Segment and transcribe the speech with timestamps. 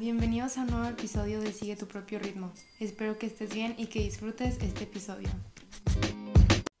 [0.00, 2.54] bienvenidos a un nuevo episodio de Sigue tu propio ritmo.
[2.78, 5.28] Espero que estés bien y que disfrutes este episodio.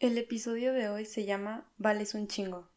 [0.00, 2.70] El episodio de hoy se llama Vales un chingo.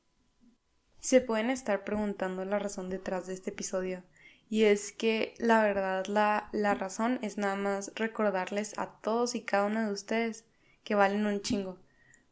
[1.00, 4.04] Se pueden estar preguntando la razón detrás de este episodio.
[4.50, 9.42] Y es que la verdad la, la razón es nada más recordarles a todos y
[9.42, 10.44] cada uno de ustedes
[10.84, 11.80] que valen un chingo.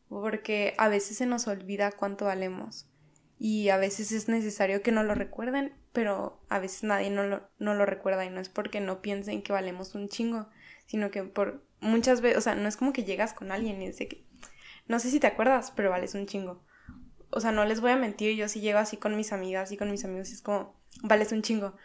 [0.10, 2.86] Porque a veces se nos olvida cuánto valemos
[3.46, 7.50] y a veces es necesario que no lo recuerden, pero a veces nadie no lo,
[7.60, 10.48] no lo recuerda y no es porque no piensen que valemos un chingo,
[10.86, 13.88] sino que por muchas veces, o sea, no es como que llegas con alguien y
[13.88, 14.26] dice que,
[14.88, 16.64] no sé si te acuerdas, pero vales un chingo.
[17.32, 19.78] O sea, no les voy a mentir, yo sí llego así con mis amigas y
[19.78, 21.76] con mis amigos y es como, vales un chingo,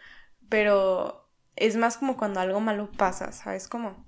[0.47, 4.05] pero es más como cuando algo malo pasa, ¿sabes cómo?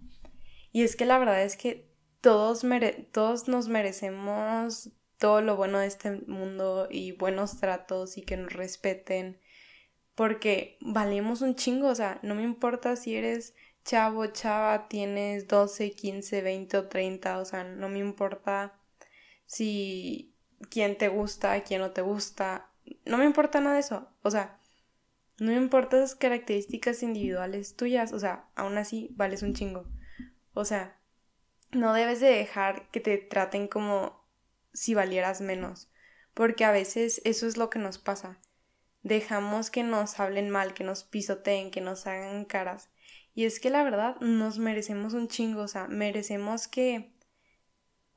[0.72, 5.78] Y es que la verdad es que todos, mere todos nos merecemos todo lo bueno
[5.78, 9.40] de este mundo y buenos tratos y que nos respeten.
[10.16, 13.54] Porque valemos un chingo, o sea, no me importa si eres
[13.86, 18.80] chavo, chava, tienes 12, 15, 20 o 30, o sea, no me importa
[19.46, 20.34] si
[20.72, 22.72] quién te gusta, quién no te gusta,
[23.06, 24.60] no me importa nada de eso, o sea,
[25.40, 29.86] no me importan esas características individuales tuyas, o sea, aún así vales un chingo.
[30.54, 31.00] O sea,
[31.72, 34.21] no debes de dejar que te traten como
[34.74, 35.90] si valieras menos,
[36.34, 38.40] porque a veces eso es lo que nos pasa.
[39.04, 42.90] Dejamos que nos hablen mal, que nos pisoteen, que nos hagan caras.
[43.34, 47.14] Y es que la verdad nos merecemos un chingo, o sea, merecemos que,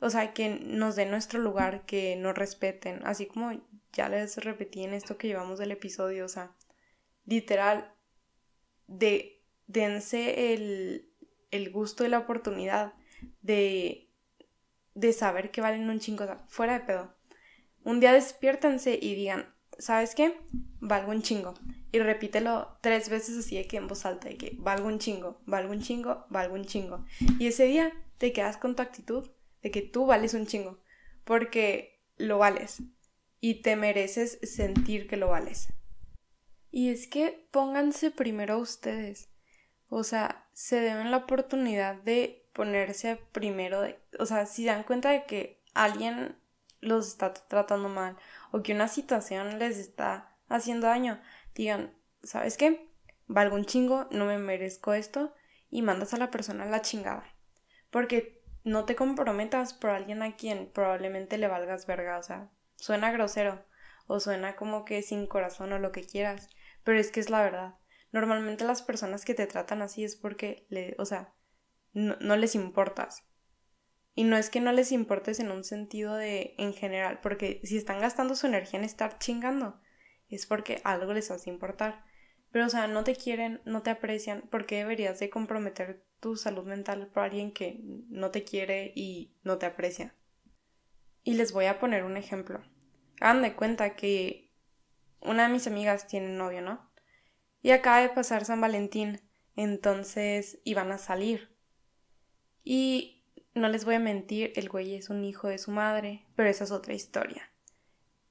[0.00, 3.52] o sea, que nos den nuestro lugar, que nos respeten, así como
[3.92, 6.54] ya les repetí en esto que llevamos del episodio, o sea,
[7.24, 7.94] literal,
[8.86, 11.08] de, dense el,
[11.50, 12.94] el gusto y la oportunidad
[13.40, 14.03] de
[14.94, 17.14] de saber que valen un chingo, fuera de pedo.
[17.82, 20.40] Un día despiértense y digan, ¿sabes qué?
[20.80, 21.54] Valgo un chingo.
[21.92, 25.40] Y repítelo tres veces así de que en voz alta, de que valgo un chingo,
[25.46, 27.04] valgo un chingo, valgo un chingo.
[27.38, 29.30] Y ese día te quedas con tu actitud
[29.62, 30.78] de que tú vales un chingo,
[31.24, 32.82] porque lo vales
[33.40, 35.68] y te mereces sentir que lo vales.
[36.70, 39.30] Y es que pónganse primero ustedes.
[39.88, 43.82] O sea, se deben la oportunidad de ponerse primero,
[44.18, 46.38] o sea, si dan cuenta de que alguien
[46.80, 48.16] los está tratando mal
[48.52, 51.20] o que una situación les está haciendo daño,
[51.54, 51.92] digan,
[52.22, 52.88] ¿sabes qué?
[53.26, 55.34] Valgo un chingo, no me merezco esto
[55.68, 57.24] y mandas a la persona a la chingada.
[57.90, 63.12] Porque no te comprometas por alguien a quien probablemente le valgas verga, o sea, suena
[63.12, 63.64] grosero
[64.06, 66.48] o suena como que sin corazón o lo que quieras,
[66.84, 67.74] pero es que es la verdad.
[68.12, 71.32] Normalmente las personas que te tratan así es porque le, o sea,
[71.94, 73.24] no, les importas.
[74.14, 77.76] Y no es que no les importes en un sentido de en general, porque si
[77.76, 79.80] están gastando su energía en estar chingando,
[80.28, 82.04] es porque algo les hace importar.
[82.50, 86.64] Pero, o sea, no te quieren, no te aprecian, porque deberías de comprometer tu salud
[86.64, 90.14] mental por alguien que no te quiere y no te aprecia.
[91.24, 92.62] Y les voy a poner un ejemplo.
[93.20, 94.52] Hagan de cuenta que
[95.20, 96.90] una de mis amigas tiene novio, ¿no?
[97.62, 99.20] Y acaba de pasar San Valentín,
[99.56, 101.53] entonces iban a salir.
[102.64, 103.22] Y
[103.54, 106.64] no les voy a mentir, el güey es un hijo de su madre, pero esa
[106.64, 107.50] es otra historia.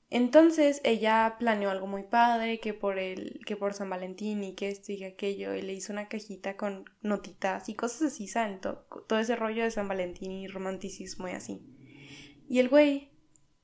[0.09, 4.69] Entonces ella planeó algo muy padre, que por el, que por San Valentín y que
[4.69, 8.59] esto y aquello, y le hizo una cajita con notitas y cosas así, ¿saben?
[8.59, 11.65] Todo, todo ese rollo de San Valentín y romanticismo y así.
[12.47, 13.09] Y el güey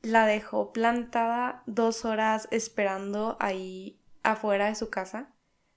[0.01, 5.35] la dejó plantada dos horas esperando ahí afuera de su casa,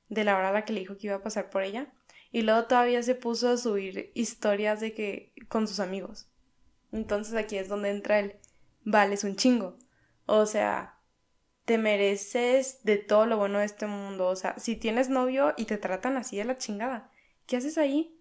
[0.08, 1.92] de la hora a la que le dijo que iba a pasar por ella.
[2.32, 6.28] Y luego todavía se puso a subir historias de que con sus amigos.
[6.90, 8.36] Entonces aquí es donde entra el
[8.84, 9.76] vales un chingo.
[10.26, 10.98] O sea,
[11.64, 14.28] te mereces de todo lo bueno de este mundo.
[14.28, 17.10] O sea, si tienes novio y te tratan así de la chingada,
[17.46, 18.18] ¿qué haces ahí?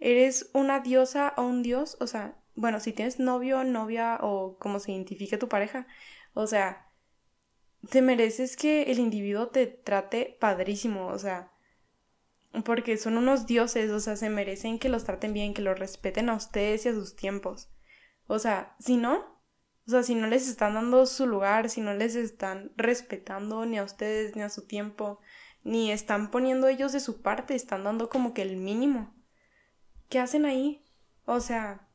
[0.00, 1.96] ¿Eres una diosa o un dios?
[2.00, 5.86] O sea, bueno, si tienes novio, novia o como se identifique tu pareja,
[6.34, 6.90] o sea,
[7.90, 11.52] te mereces que el individuo te trate padrísimo, o sea,
[12.62, 16.28] porque son unos dioses, o sea, se merecen que los traten bien, que los respeten
[16.28, 17.70] a ustedes y a sus tiempos.
[18.26, 19.34] O sea, si no,
[19.86, 23.78] o sea, si no les están dando su lugar, si no les están respetando ni
[23.78, 25.18] a ustedes ni a su tiempo,
[25.64, 29.14] ni están poniendo ellos de su parte, están dando como que el mínimo.
[30.08, 30.84] ¿Qué hacen ahí?
[31.24, 31.88] O sea,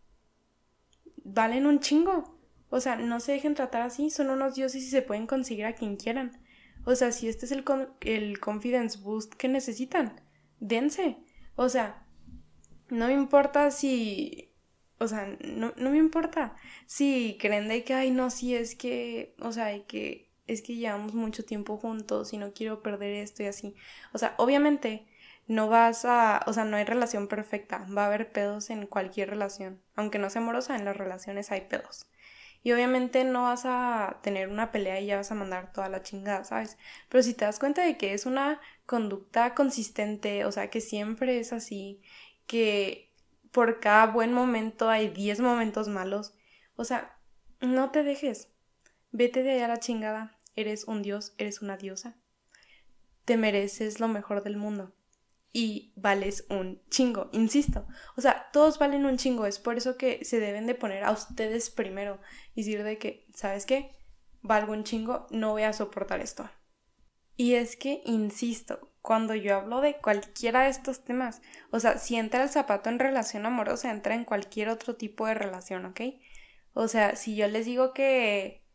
[1.23, 2.37] valen un chingo.
[2.69, 5.73] O sea, no se dejen tratar así, son unos dioses y se pueden conseguir a
[5.73, 6.39] quien quieran.
[6.85, 7.65] O sea, si este es el,
[8.01, 10.21] el confidence boost que necesitan
[10.59, 11.17] dense.
[11.55, 12.05] O sea,
[12.89, 14.51] no me importa si,
[14.97, 19.35] o sea, no, no me importa si creen de que, ay, no, si es que,
[19.39, 23.47] o sea, que es que llevamos mucho tiempo juntos y no quiero perder esto y
[23.47, 23.75] así.
[24.13, 25.07] O sea, obviamente
[25.47, 29.29] no vas a, o sea, no hay relación perfecta, va a haber pedos en cualquier
[29.29, 32.07] relación, aunque no sea amorosa, en las relaciones hay pedos.
[32.61, 36.01] Y obviamente no vas a tener una pelea y ya vas a mandar toda la
[36.03, 36.77] chingada, ¿sabes?
[37.09, 38.59] Pero si te das cuenta de que es una
[38.89, 42.01] conducta consistente, o sea, que siempre es así,
[42.47, 43.13] que
[43.51, 46.33] por cada buen momento hay 10 momentos malos,
[46.75, 47.19] o sea,
[47.61, 48.51] no te dejes.
[49.11, 50.39] Vete de allá a la chingada.
[50.55, 52.17] Eres un dios, eres una diosa.
[53.25, 54.95] Te mereces lo mejor del mundo
[55.53, 57.85] y vales un chingo, insisto.
[58.17, 61.11] O sea, todos valen un chingo, es por eso que se deben de poner a
[61.11, 62.19] ustedes primero
[62.55, 63.95] y decir de que, ¿sabes qué?
[64.41, 66.49] Valgo un chingo, no voy a soportar esto.
[67.39, 71.41] Y es que, insisto, cuando yo hablo de cualquiera de estos temas,
[71.71, 75.35] o sea, si entra el zapato en relación amorosa, entra en cualquier otro tipo de
[75.35, 76.01] relación, ¿ok?
[76.73, 78.65] O sea, si yo les digo que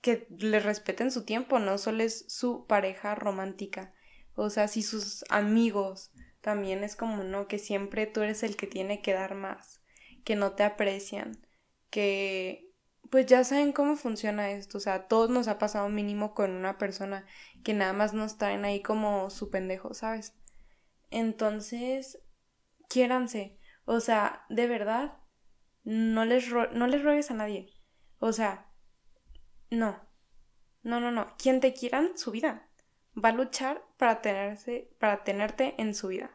[0.00, 3.92] que les respeten su tiempo, no solo es su pareja romántica,
[4.36, 7.48] o sea, si sus amigos también es como, ¿no?
[7.48, 9.82] Que siempre tú eres el que tiene que dar más,
[10.24, 11.44] que no te aprecian,
[11.90, 12.71] que
[13.12, 16.78] pues ya saben cómo funciona esto, o sea, todos nos ha pasado mínimo con una
[16.78, 17.26] persona
[17.62, 20.34] que nada más nos traen ahí como su pendejo, ¿sabes?
[21.10, 22.22] Entonces,
[22.88, 25.18] quiéranse, o sea, de verdad,
[25.84, 27.68] no les, no les ruegues a nadie,
[28.18, 28.72] o sea,
[29.68, 30.00] no,
[30.82, 32.70] no, no, no, quien te quieran, su vida,
[33.14, 36.30] va a luchar para, tenerse, para tenerte en su vida.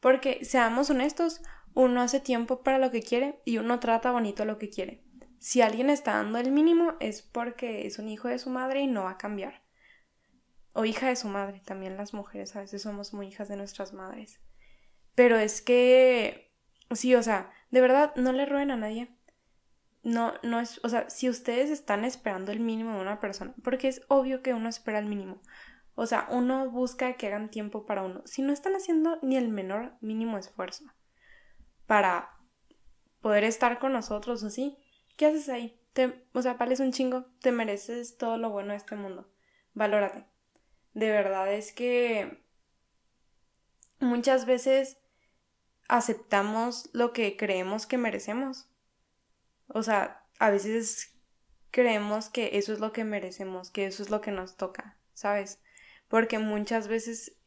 [0.00, 1.42] Porque, seamos honestos,
[1.74, 5.11] uno hace tiempo para lo que quiere y uno trata bonito lo que quiere.
[5.42, 8.86] Si alguien está dando el mínimo es porque es un hijo de su madre y
[8.86, 9.64] no va a cambiar.
[10.72, 13.92] O hija de su madre, también las mujeres a veces somos muy hijas de nuestras
[13.92, 14.40] madres.
[15.16, 16.54] Pero es que,
[16.92, 19.18] sí, o sea, de verdad, no le roben a nadie.
[20.04, 23.88] No, no es, o sea, si ustedes están esperando el mínimo de una persona, porque
[23.88, 25.42] es obvio que uno espera el mínimo,
[25.96, 28.22] o sea, uno busca que hagan tiempo para uno.
[28.26, 30.84] Si no están haciendo ni el menor mínimo esfuerzo
[31.88, 32.30] para
[33.20, 34.78] poder estar con nosotros así,
[35.16, 35.78] ¿qué haces ahí?
[35.92, 39.30] Te, o sea, vales un chingo, te mereces todo lo bueno de este mundo.
[39.74, 40.24] Valórate.
[40.94, 42.42] De verdad es que
[44.00, 44.98] muchas veces
[45.88, 48.68] aceptamos lo que creemos que merecemos.
[49.68, 51.14] O sea, a veces
[51.70, 55.62] creemos que eso es lo que merecemos, que eso es lo que nos toca, ¿sabes?
[56.12, 57.38] porque muchas veces,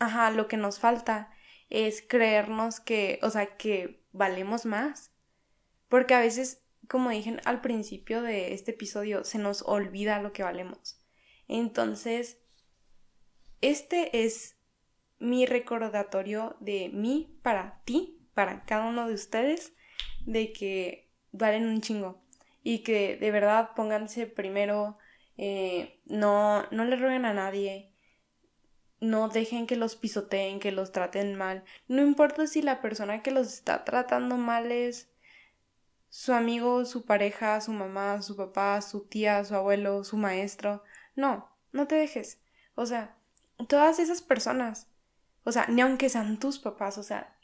[0.00, 1.32] ajá, lo que nos falta
[1.70, 5.12] es creernos que, o sea, que valemos más.
[5.88, 10.42] Porque a veces, como dije al principio de este episodio, se nos olvida lo que
[10.42, 11.00] valemos.
[11.46, 12.38] Entonces,
[13.60, 14.56] este es
[15.20, 19.72] mi recordatorio de mí para ti, para cada uno de ustedes,
[20.26, 22.24] de que valen un chingo
[22.64, 24.98] y que de verdad pónganse primero
[25.36, 27.92] eh, no, no le rueguen a nadie,
[28.98, 33.30] no dejen que los pisoteen, que los traten mal, no importa si la persona que
[33.30, 35.09] los está tratando mal es
[36.10, 40.82] su amigo, su pareja, su mamá, su papá, su tía, su abuelo, su maestro,
[41.16, 42.42] no, no te dejes,
[42.74, 43.16] o sea,
[43.68, 44.88] todas esas personas,
[45.44, 47.34] o sea, ni aunque sean tus papás, o sea,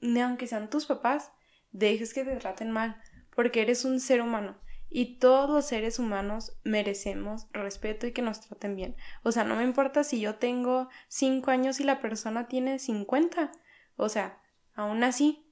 [0.00, 1.32] ni aunque sean tus papás,
[1.72, 3.02] dejes que te traten mal,
[3.34, 4.56] porque eres un ser humano
[4.94, 8.94] y todos los seres humanos merecemos respeto y que nos traten bien.
[9.22, 13.52] O sea, no me importa si yo tengo 5 años y la persona tiene 50.
[13.96, 14.38] O sea,
[14.74, 15.50] aún así,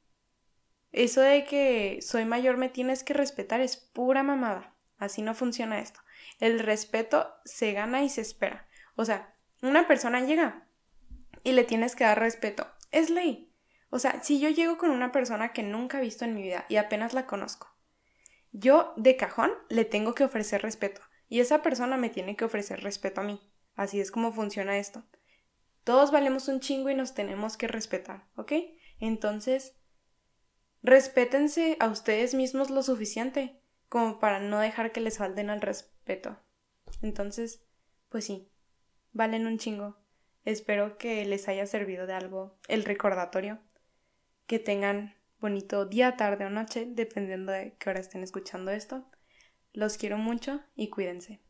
[0.92, 4.75] eso de que soy mayor me tienes que respetar es pura mamada.
[4.99, 6.00] Así no funciona esto.
[6.38, 8.68] El respeto se gana y se espera.
[8.97, 10.66] O sea, una persona llega
[11.42, 12.66] y le tienes que dar respeto.
[12.90, 13.52] Es ley.
[13.90, 16.66] O sea, si yo llego con una persona que nunca he visto en mi vida
[16.68, 17.70] y apenas la conozco
[18.52, 22.82] yo de cajón le tengo que ofrecer respeto y esa persona me tiene que ofrecer
[22.82, 23.40] respeto a mí.
[23.76, 25.04] Así es como funciona esto.
[25.85, 28.52] Todos valemos un chingo y nos tenemos que respetar, ¿ok?
[28.99, 29.76] Entonces,
[30.82, 36.38] respétense a ustedes mismos lo suficiente como para no dejar que les falten al respeto.
[37.02, 37.64] Entonces,
[38.08, 38.50] pues sí,
[39.12, 39.99] valen un chingo.
[40.44, 43.60] Espero que les haya servido de algo el recordatorio.
[44.46, 49.10] Que tengan bonito día, tarde o noche, dependiendo de qué hora estén escuchando esto.
[49.72, 51.40] Los quiero mucho y cuídense.